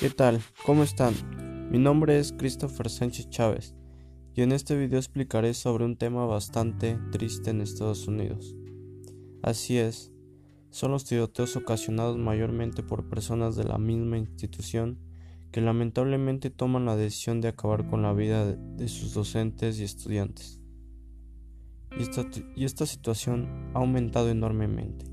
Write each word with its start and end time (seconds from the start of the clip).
¿Qué 0.00 0.08
tal? 0.08 0.40
¿Cómo 0.64 0.82
están? 0.82 1.12
Mi 1.70 1.78
nombre 1.78 2.18
es 2.18 2.32
Christopher 2.32 2.88
Sánchez 2.88 3.28
Chávez 3.28 3.74
y 4.34 4.40
en 4.40 4.52
este 4.52 4.74
video 4.74 4.98
explicaré 4.98 5.52
sobre 5.52 5.84
un 5.84 5.98
tema 5.98 6.24
bastante 6.24 6.98
triste 7.12 7.50
en 7.50 7.60
Estados 7.60 8.08
Unidos. 8.08 8.56
Así 9.42 9.76
es, 9.76 10.10
son 10.70 10.92
los 10.92 11.04
tiroteos 11.04 11.54
ocasionados 11.56 12.16
mayormente 12.16 12.82
por 12.82 13.10
personas 13.10 13.56
de 13.56 13.64
la 13.64 13.76
misma 13.76 14.16
institución 14.16 14.98
que 15.52 15.60
lamentablemente 15.60 16.48
toman 16.48 16.86
la 16.86 16.96
decisión 16.96 17.42
de 17.42 17.48
acabar 17.48 17.86
con 17.86 18.00
la 18.00 18.14
vida 18.14 18.54
de 18.56 18.88
sus 18.88 19.12
docentes 19.12 19.80
y 19.80 19.84
estudiantes. 19.84 20.62
Y 21.98 22.04
esta, 22.04 22.24
y 22.56 22.64
esta 22.64 22.86
situación 22.86 23.70
ha 23.74 23.80
aumentado 23.80 24.30
enormemente 24.30 25.04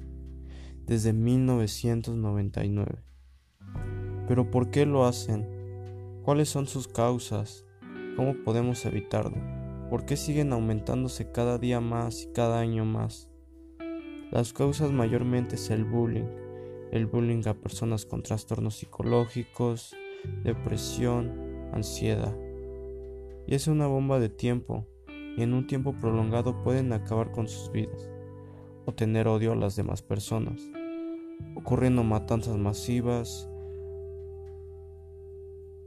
desde 0.86 1.12
1999 1.12 3.04
pero 4.28 4.52
¿por 4.52 4.70
qué 4.70 4.86
lo 4.86 5.06
hacen? 5.06 5.48
¿Cuáles 6.24 6.50
son 6.50 6.68
sus 6.68 6.88
causas? 6.88 7.66
¿Cómo 8.16 8.36
podemos 8.44 8.86
evitarlo? 8.86 9.38
¿Por 9.90 10.06
qué 10.06 10.18
siguen 10.18 10.52
aumentándose 10.52 11.32
cada 11.32 11.58
día 11.58 11.80
más 11.80 12.24
y 12.24 12.34
cada 12.34 12.60
año 12.60 12.84
más? 12.84 13.30
Las 14.32 14.52
causas 14.52 14.92
mayormente 14.92 15.56
es 15.56 15.70
el 15.70 15.86
bullying, 15.86 16.28
el 16.92 17.06
bullying 17.06 17.48
a 17.48 17.54
personas 17.54 18.06
con 18.06 18.24
trastornos 18.24 18.76
psicológicos, 18.76 19.96
depresión, 20.44 21.70
ansiedad. 21.72 22.36
Y 23.48 23.56
es 23.56 23.68
una 23.68 23.88
bomba 23.88 24.20
de 24.20 24.28
tiempo, 24.28 24.86
y 25.38 25.44
en 25.44 25.54
un 25.54 25.68
tiempo 25.68 25.94
prolongado 25.94 26.62
pueden 26.64 26.92
acabar 26.92 27.32
con 27.32 27.48
sus 27.48 27.72
vidas, 27.72 28.12
o 28.86 28.94
tener 28.94 29.30
odio 29.30 29.54
a 29.54 29.56
las 29.56 29.78
demás 29.78 30.02
personas, 30.02 30.62
ocurriendo 31.56 32.04
matanzas 32.04 32.58
masivas, 32.58 33.50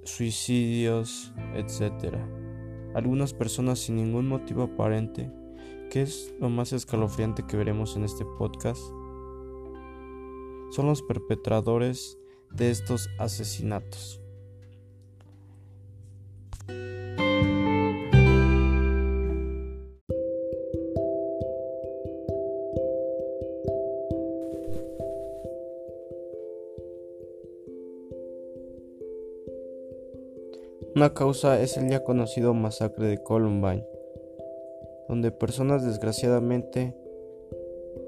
suicidios, 0.04 1.32
etc. 1.54 2.16
Algunas 2.94 3.32
personas 3.32 3.78
sin 3.78 3.96
ningún 3.96 4.28
motivo 4.28 4.62
aparente, 4.64 5.30
que 5.90 6.02
es 6.02 6.34
lo 6.40 6.48
más 6.48 6.72
escalofriante 6.72 7.44
que 7.46 7.56
veremos 7.56 7.96
en 7.96 8.04
este 8.04 8.24
podcast, 8.38 8.82
son 10.70 10.86
los 10.86 11.02
perpetradores 11.02 12.18
de 12.52 12.70
estos 12.70 13.08
asesinatos. 13.18 14.19
Una 30.96 31.14
causa 31.14 31.62
es 31.62 31.77
el 31.77 31.88
ya 31.88 32.02
conocido 32.02 32.52
masacre 32.52 33.06
de 33.06 33.22
Columbine, 33.22 33.86
donde 35.08 35.30
personas 35.30 35.86
desgraciadamente 35.86 36.97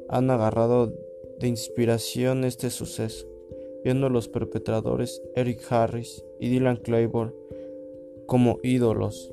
han 0.08 0.28
agarrado 0.30 0.92
de 1.38 1.46
inspiración 1.46 2.42
este 2.42 2.70
suceso, 2.70 3.28
viendo 3.84 4.08
a 4.08 4.10
los 4.10 4.26
perpetradores 4.26 5.22
Eric 5.36 5.60
Harris 5.70 6.24
y 6.40 6.48
Dylan 6.48 6.76
Claiborne 6.76 7.32
como 8.26 8.58
ídolos. 8.64 9.32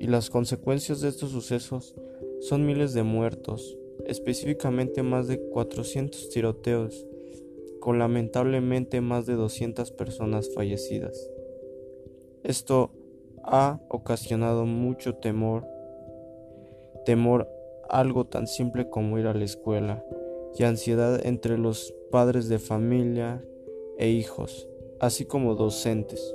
Y 0.00 0.08
las 0.08 0.28
consecuencias 0.28 1.00
de 1.00 1.10
estos 1.10 1.30
sucesos 1.30 1.94
son 2.40 2.66
miles 2.66 2.92
de 2.92 3.04
muertos, 3.04 3.78
específicamente 4.04 5.04
más 5.04 5.28
de 5.28 5.40
400 5.40 6.28
tiroteos, 6.30 7.06
con 7.78 8.00
lamentablemente 8.00 9.00
más 9.00 9.26
de 9.26 9.34
200 9.34 9.92
personas 9.92 10.52
fallecidas. 10.52 11.30
Esto 12.44 12.90
ha 13.44 13.80
ocasionado 13.88 14.66
mucho 14.66 15.14
temor, 15.16 15.66
temor 17.04 17.48
algo 17.88 18.26
tan 18.26 18.46
simple 18.46 18.88
como 18.88 19.18
ir 19.18 19.26
a 19.26 19.34
la 19.34 19.44
escuela 19.44 20.04
y 20.58 20.64
ansiedad 20.64 21.24
entre 21.26 21.58
los 21.58 21.94
padres 22.10 22.48
de 22.48 22.58
familia 22.58 23.42
e 23.98 24.10
hijos, 24.10 24.68
así 25.00 25.24
como 25.24 25.54
docentes. 25.54 26.34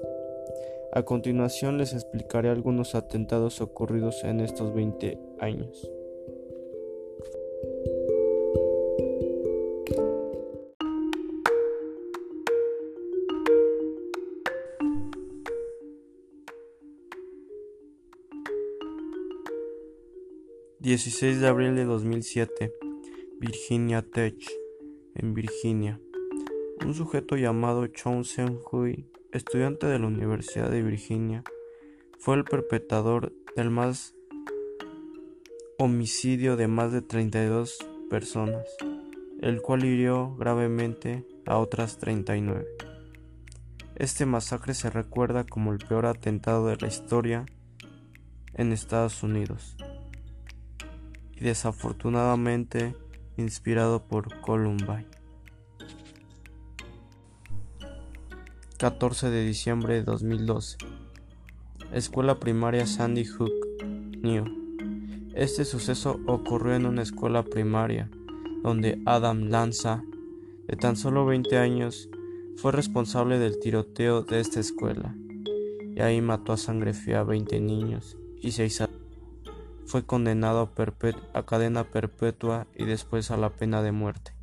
A 0.91 1.03
continuación 1.03 1.77
les 1.77 1.93
explicaré 1.93 2.49
algunos 2.49 2.95
atentados 2.95 3.61
ocurridos 3.61 4.23
en 4.23 4.39
estos 4.39 4.73
20 4.73 5.19
años. 5.39 5.89
16 20.83 21.39
de 21.39 21.47
abril 21.47 21.75
de 21.75 21.85
2007, 21.85 22.73
Virginia 23.39 24.01
Tech, 24.01 24.35
en 25.15 25.33
Virginia. 25.33 26.01
Un 26.85 26.93
sujeto 26.93 27.37
llamado 27.37 27.87
Chong 27.87 28.25
Seung-hui, 28.25 29.05
estudiante 29.31 29.87
de 29.87 29.97
la 29.97 30.07
Universidad 30.07 30.69
de 30.69 30.81
Virginia, 30.81 31.45
fue 32.19 32.35
el 32.35 32.43
perpetrador 32.43 33.31
del 33.55 33.69
más 33.69 34.13
homicidio 35.79 36.57
de 36.57 36.67
más 36.67 36.91
de 36.91 37.01
32 37.01 37.77
personas, 38.09 38.67
el 39.39 39.61
cual 39.61 39.85
hirió 39.85 40.35
gravemente 40.35 41.25
a 41.45 41.59
otras 41.59 41.97
39. 41.97 42.67
Este 43.95 44.25
masacre 44.25 44.73
se 44.73 44.89
recuerda 44.89 45.45
como 45.45 45.71
el 45.71 45.77
peor 45.77 46.07
atentado 46.07 46.67
de 46.67 46.75
la 46.75 46.87
historia 46.87 47.45
en 48.53 48.73
Estados 48.73 49.23
Unidos 49.23 49.77
y 51.35 51.43
desafortunadamente 51.43 52.95
inspirado 53.37 54.03
por 54.03 54.41
Columbine. 54.41 55.07
14 58.77 59.29
de 59.29 59.45
diciembre 59.45 59.95
de 59.95 60.03
2012. 60.03 60.77
Escuela 61.93 62.39
primaria 62.39 62.85
Sandy 62.85 63.25
Hook, 63.25 63.51
New. 64.21 64.45
Este 65.35 65.65
suceso 65.65 66.19
ocurrió 66.27 66.75
en 66.75 66.85
una 66.85 67.01
escuela 67.01 67.43
primaria 67.43 68.09
donde 68.61 69.01
Adam 69.05 69.49
Lanza, 69.49 70.03
de 70.67 70.75
tan 70.75 70.95
solo 70.95 71.25
20 71.25 71.57
años, 71.57 72.09
fue 72.55 72.71
responsable 72.71 73.39
del 73.39 73.59
tiroteo 73.59 74.23
de 74.23 74.39
esta 74.39 74.59
escuela 74.59 75.15
y 75.95 76.01
ahí 76.01 76.21
mató 76.21 76.53
a 76.53 76.57
sangre 76.57 76.93
fría 76.93 77.21
a 77.21 77.23
20 77.23 77.59
niños 77.59 78.17
y 78.41 78.51
6 78.51 78.81
adultos 78.81 78.92
fue 79.93 80.07
condenado 80.07 80.71
a, 81.33 81.45
cadena 81.45 81.83
perpetua 81.83 82.65
y 82.75 82.85
después 82.85 83.29
a 83.29 83.37
la 83.37 83.51
pena 83.51 83.83
de 83.83 83.91
muerte. 83.91 84.33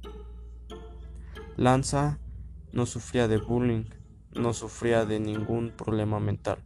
Lanza 1.57 2.21
no 2.73 2.87
sufría 2.87 3.27
de 3.27 3.39
bullying, 3.39 3.87
no 4.33 4.53
sufría 4.53 5.05
de 5.07 5.19
ningún 5.19 5.73
problema 5.77 6.21
mental, 6.21 6.59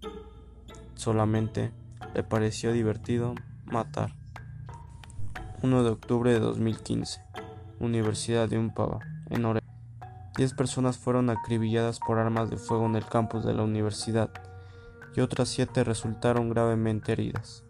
solamente 0.96 1.72
le 2.14 2.24
pareció 2.24 2.74
divertido 2.74 3.34
matar. 3.64 4.14
1 5.62 5.82
de 5.82 5.88
octubre 5.88 6.30
de 6.30 6.40
2015, 6.40 7.22
Universidad 7.80 8.50
de 8.50 8.58
Umpaba, 8.58 8.98
en 9.30 9.46
Oregon. 9.46 9.74
Diez 10.36 10.52
personas 10.52 10.98
fueron 10.98 11.30
acribilladas 11.30 12.00
por 12.00 12.18
armas 12.18 12.50
de 12.50 12.58
fuego 12.58 12.84
en 12.84 12.96
el 12.96 13.06
campus 13.06 13.46
de 13.46 13.54
la 13.54 13.62
universidad 13.62 14.28
y 15.16 15.22
otras 15.22 15.48
siete 15.48 15.84
resultaron 15.84 16.50
gravemente 16.50 17.12
heridas. 17.12 17.64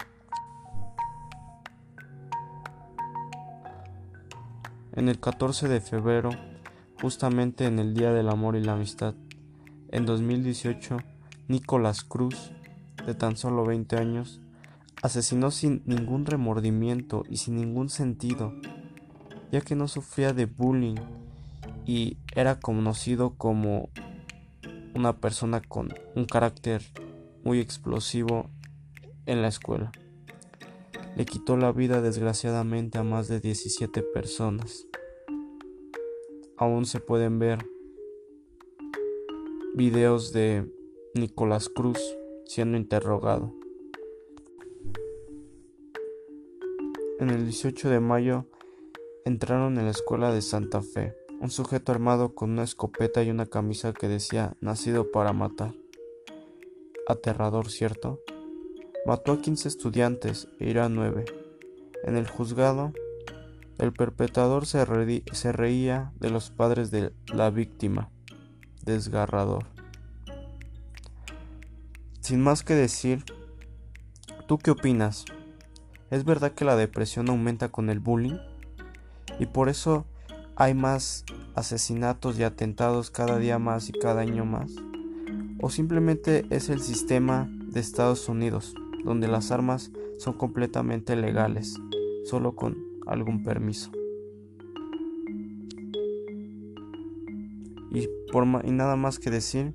En 4.96 5.08
el 5.08 5.18
14 5.18 5.68
de 5.68 5.80
febrero, 5.80 6.30
justamente 7.00 7.66
en 7.66 7.78
el 7.78 7.94
Día 7.94 8.12
del 8.12 8.28
Amor 8.28 8.56
y 8.56 8.62
la 8.62 8.74
Amistad. 8.74 9.14
En 9.88 10.06
2018, 10.06 10.98
Nicolás 11.48 12.04
Cruz, 12.04 12.52
de 13.06 13.14
tan 13.14 13.36
solo 13.36 13.64
20 13.64 13.96
años, 13.96 14.40
asesinó 15.02 15.50
sin 15.50 15.82
ningún 15.84 16.26
remordimiento 16.26 17.24
y 17.28 17.38
sin 17.38 17.56
ningún 17.56 17.88
sentido, 17.88 18.54
ya 19.50 19.60
que 19.60 19.74
no 19.74 19.88
sufría 19.88 20.32
de 20.32 20.46
bullying 20.46 20.96
y 21.84 22.16
era 22.34 22.60
conocido 22.60 23.34
como 23.34 23.90
una 24.94 25.16
persona 25.16 25.60
con 25.60 25.92
un 26.14 26.24
carácter 26.24 26.82
muy 27.42 27.58
explosivo 27.58 28.48
en 29.26 29.42
la 29.42 29.48
escuela 29.48 29.90
le 31.16 31.24
quitó 31.24 31.56
la 31.56 31.72
vida 31.72 32.00
desgraciadamente 32.00 32.98
a 32.98 33.04
más 33.04 33.28
de 33.28 33.40
17 33.40 34.02
personas. 34.02 34.86
Aún 36.56 36.86
se 36.86 37.00
pueden 37.00 37.38
ver 37.38 37.58
videos 39.74 40.32
de 40.32 40.70
Nicolás 41.14 41.68
Cruz 41.68 41.98
siendo 42.46 42.76
interrogado. 42.76 43.54
En 47.20 47.30
el 47.30 47.44
18 47.44 47.90
de 47.90 48.00
mayo 48.00 48.46
entraron 49.24 49.78
en 49.78 49.84
la 49.84 49.92
escuela 49.92 50.32
de 50.32 50.42
Santa 50.42 50.82
Fe 50.82 51.14
un 51.40 51.50
sujeto 51.50 51.92
armado 51.92 52.34
con 52.34 52.50
una 52.50 52.64
escopeta 52.64 53.22
y 53.22 53.30
una 53.30 53.46
camisa 53.46 53.92
que 53.92 54.08
decía 54.08 54.56
nacido 54.60 55.10
para 55.10 55.32
matar. 55.32 55.74
Aterrador, 57.06 57.70
¿cierto? 57.70 58.20
Mató 59.06 59.32
a 59.32 59.40
15 59.42 59.68
estudiantes 59.68 60.48
e 60.58 60.70
irá 60.70 60.86
a 60.86 60.88
9. 60.88 61.26
En 62.04 62.16
el 62.16 62.26
juzgado, 62.26 62.94
el 63.76 63.92
perpetrador 63.92 64.64
se, 64.64 64.82
se 65.32 65.52
reía 65.52 66.10
de 66.20 66.30
los 66.30 66.48
padres 66.48 66.90
de 66.90 67.12
la 67.26 67.50
víctima. 67.50 68.08
Desgarrador. 68.82 69.66
Sin 72.20 72.40
más 72.40 72.62
que 72.62 72.74
decir, 72.74 73.24
¿tú 74.46 74.56
qué 74.56 74.70
opinas? 74.70 75.26
¿Es 76.10 76.24
verdad 76.24 76.52
que 76.52 76.64
la 76.64 76.74
depresión 76.74 77.28
aumenta 77.28 77.68
con 77.68 77.90
el 77.90 78.00
bullying? 78.00 78.38
Y 79.38 79.44
por 79.44 79.68
eso 79.68 80.06
hay 80.56 80.72
más 80.72 81.26
asesinatos 81.54 82.38
y 82.38 82.42
atentados 82.42 83.10
cada 83.10 83.38
día 83.38 83.58
más 83.58 83.90
y 83.90 83.92
cada 83.92 84.22
año 84.22 84.46
más. 84.46 84.70
¿O 85.60 85.68
simplemente 85.68 86.46
es 86.48 86.70
el 86.70 86.80
sistema 86.80 87.50
de 87.74 87.80
Estados 87.80 88.28
Unidos, 88.28 88.74
donde 89.04 89.28
las 89.28 89.50
armas 89.50 89.92
son 90.18 90.34
completamente 90.34 91.16
legales, 91.16 91.78
solo 92.24 92.54
con 92.54 92.76
algún 93.06 93.44
permiso? 93.44 93.90
Y, 97.92 98.08
nada 98.72 98.96
más 98.96 99.18
que 99.20 99.30
decir, 99.30 99.72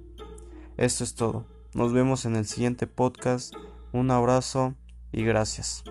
esto 0.76 1.04
es 1.04 1.16
todo. 1.16 1.46
Nos 1.74 1.94
vemos 1.94 2.26
en 2.26 2.36
el 2.36 2.46
siguiente 2.46 2.88
podcast. 2.88 3.54
Un 3.94 4.12
abrazo 4.12 4.76
y 5.12 5.24
gracias. 5.24 5.84